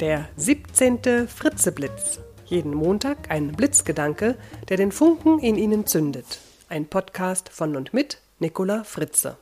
[0.00, 1.26] Der 17.
[1.26, 2.20] Fritzeblitz.
[2.46, 4.36] Jeden Montag ein Blitzgedanke,
[4.68, 6.38] der den Funken in Ihnen zündet.
[6.68, 9.36] Ein Podcast von und mit Nicola Fritze.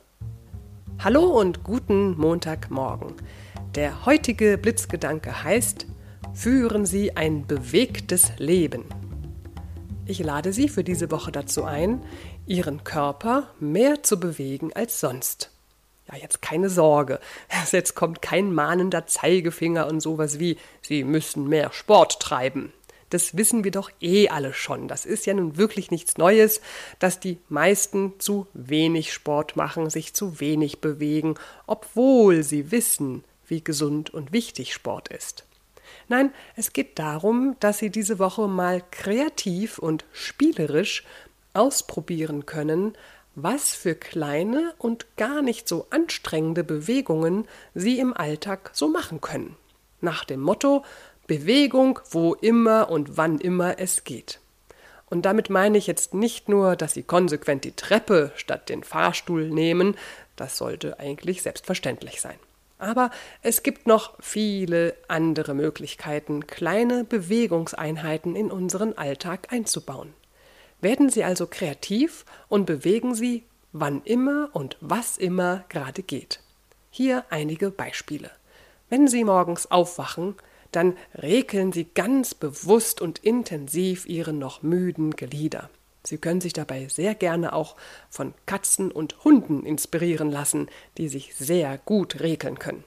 [0.97, 3.13] Hallo und guten Montagmorgen.
[3.75, 5.85] Der heutige Blitzgedanke heißt,
[6.33, 8.85] führen Sie ein bewegtes Leben.
[10.07, 12.01] Ich lade Sie für diese Woche dazu ein,
[12.47, 15.51] Ihren Körper mehr zu bewegen als sonst.
[16.09, 17.19] Ja, jetzt keine Sorge.
[17.71, 22.71] Jetzt kommt kein mahnender Zeigefinger und sowas wie, Sie müssen mehr Sport treiben.
[23.09, 24.87] Das wissen wir doch eh alle schon.
[24.87, 26.59] Das ist ja nun wirklich nichts Neues,
[26.99, 31.35] dass die meisten zu wenig Sport machen, sich zu wenig bewegen,
[31.67, 35.45] obwohl sie wissen, wie gesund und wichtig Sport ist.
[36.09, 41.03] Nein, es geht darum, dass Sie diese Woche mal kreativ und spielerisch
[41.53, 42.93] ausprobieren können,
[43.39, 49.55] was für kleine und gar nicht so anstrengende Bewegungen Sie im Alltag so machen können.
[50.01, 50.83] Nach dem Motto
[51.27, 54.39] Bewegung, wo immer und wann immer es geht.
[55.07, 59.49] Und damit meine ich jetzt nicht nur, dass Sie konsequent die Treppe statt den Fahrstuhl
[59.49, 59.95] nehmen,
[60.35, 62.39] das sollte eigentlich selbstverständlich sein.
[62.79, 63.11] Aber
[63.43, 70.13] es gibt noch viele andere Möglichkeiten, kleine Bewegungseinheiten in unseren Alltag einzubauen.
[70.81, 76.39] Werden Sie also kreativ und bewegen Sie, wann immer und was immer gerade geht.
[76.91, 78.31] Hier einige Beispiele.
[78.89, 80.35] Wenn Sie morgens aufwachen,
[80.71, 85.69] dann rekeln Sie ganz bewusst und intensiv Ihre noch müden Glieder.
[86.03, 87.75] Sie können sich dabei sehr gerne auch
[88.09, 92.83] von Katzen und Hunden inspirieren lassen, die sich sehr gut rekeln können.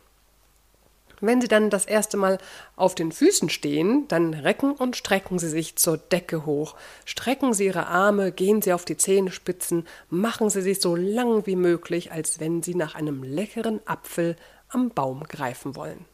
[1.20, 2.38] Wenn Sie dann das erste Mal
[2.76, 6.76] auf den Füßen stehen, dann recken und strecken Sie sich zur Decke hoch.
[7.04, 11.56] Strecken Sie Ihre Arme, gehen Sie auf die Zehenspitzen, machen Sie sich so lang wie
[11.56, 14.36] möglich, als wenn Sie nach einem leckeren Apfel
[14.68, 16.06] am Baum greifen wollen.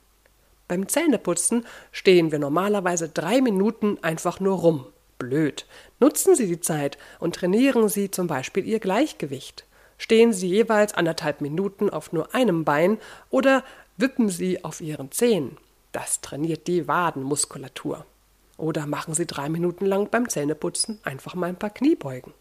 [0.68, 4.86] Beim Zähneputzen stehen wir normalerweise drei Minuten einfach nur rum.
[5.18, 5.66] Blöd.
[6.00, 9.64] Nutzen Sie die Zeit und trainieren Sie zum Beispiel Ihr Gleichgewicht.
[9.98, 12.98] Stehen Sie jeweils anderthalb Minuten auf nur einem Bein
[13.30, 13.64] oder
[13.96, 15.56] Wippen Sie auf Ihren Zehen.
[15.92, 18.04] Das trainiert die Wadenmuskulatur.
[18.58, 22.34] Oder machen Sie drei Minuten lang beim Zähneputzen einfach mal ein paar Kniebeugen.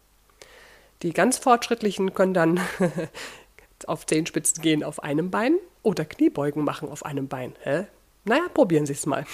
[1.02, 2.60] Die ganz Fortschrittlichen können dann
[3.86, 7.54] auf Zehenspitzen gehen auf einem Bein oder Kniebeugen machen auf einem Bein.
[7.60, 7.86] Hä?
[8.24, 9.24] Naja, probieren Sie es mal.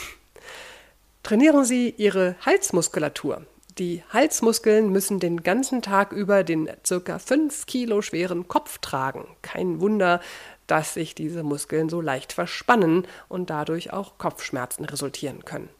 [1.22, 3.46] Trainieren Sie Ihre Halsmuskulatur.
[3.78, 9.26] Die Halsmuskeln müssen den ganzen Tag über den circa 5 Kilo schweren Kopf tragen.
[9.40, 10.20] Kein Wunder,
[10.66, 15.70] dass sich diese Muskeln so leicht verspannen und dadurch auch Kopfschmerzen resultieren können.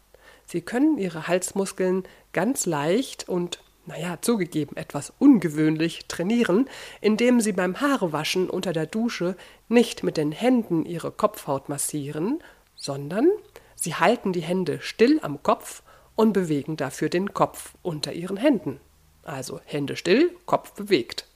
[0.47, 6.70] Sie können ihre Halsmuskeln ganz leicht und naja, zugegeben etwas ungewöhnlich trainieren,
[7.03, 9.36] indem sie beim Haarewaschen unter der Dusche
[9.69, 12.42] nicht mit den Händen ihre Kopfhaut massieren,
[12.74, 13.28] sondern
[13.74, 15.82] sie halten die Hände still am Kopf
[16.17, 18.81] und bewegen dafür den Kopf unter ihren Händen.
[19.23, 21.27] Also Hände still, Kopf bewegt.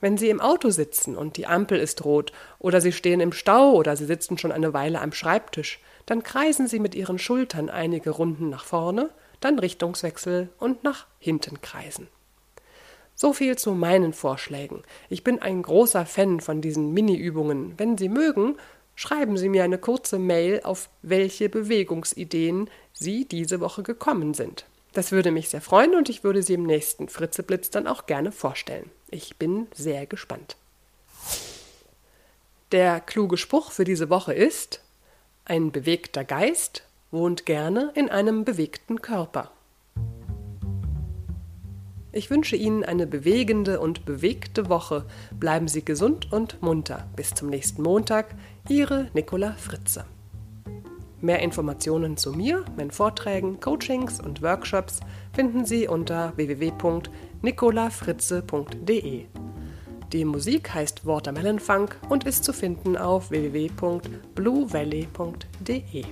[0.00, 3.72] Wenn Sie im Auto sitzen und die Ampel ist rot, oder Sie stehen im Stau
[3.72, 8.10] oder Sie sitzen schon eine Weile am Schreibtisch, dann kreisen Sie mit Ihren Schultern einige
[8.10, 12.08] Runden nach vorne, dann Richtungswechsel und nach hinten kreisen.
[13.14, 14.82] So viel zu meinen Vorschlägen.
[15.08, 17.72] Ich bin ein großer Fan von diesen Mini-Übungen.
[17.78, 18.56] Wenn Sie mögen,
[18.96, 24.66] schreiben Sie mir eine kurze Mail, auf welche Bewegungsideen Sie diese Woche gekommen sind.
[24.96, 28.32] Das würde mich sehr freuen und ich würde sie im nächsten Fritzeblitz dann auch gerne
[28.32, 28.90] vorstellen.
[29.10, 30.56] Ich bin sehr gespannt.
[32.72, 34.80] Der kluge Spruch für diese Woche ist
[35.44, 39.52] Ein bewegter Geist wohnt gerne in einem bewegten Körper.
[42.16, 45.04] Ich wünsche Ihnen eine bewegende und bewegte Woche.
[45.38, 47.06] Bleiben Sie gesund und munter.
[47.14, 48.34] Bis zum nächsten Montag.
[48.70, 50.06] Ihre Nicola Fritze.
[51.20, 55.00] Mehr Informationen zu mir, meinen Vorträgen, Coachings und Workshops
[55.34, 59.26] finden Sie unter www.nicolafritze.de.
[60.12, 66.04] Die Musik heißt Watermelon Funk und ist zu finden auf www.bluevalley.de.